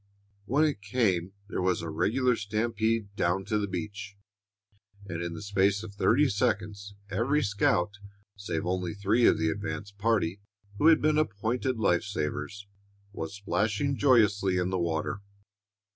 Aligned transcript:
When 0.45 0.63
it 0.65 0.81
came, 0.81 1.33
there 1.47 1.61
was 1.61 1.83
a 1.83 1.89
regular 1.91 2.35
stampede 2.35 3.15
down 3.15 3.45
to 3.45 3.59
the 3.59 3.67
beach, 3.67 4.17
and 5.05 5.21
in 5.21 5.35
the 5.35 5.43
space 5.43 5.83
of 5.83 5.93
thirty 5.93 6.27
seconds 6.27 6.95
every 7.11 7.43
scout, 7.43 7.91
save 8.35 8.65
only 8.65 8.95
three 8.95 9.27
of 9.27 9.37
the 9.37 9.49
advance 9.51 9.91
party, 9.91 10.41
who 10.79 10.87
had 10.87 11.03
been 11.03 11.19
appointed 11.19 11.77
life 11.77 12.01
savers, 12.03 12.65
was 13.13 13.35
splashing 13.35 13.95
joyously 13.95 14.57
in 14.57 14.71
the 14.71 14.79
water. 14.79 15.21